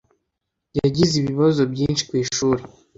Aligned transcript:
yagize 0.79 1.13
ibibazo 1.17 1.61
byinshi 1.73 2.03
kwishuri 2.09 2.61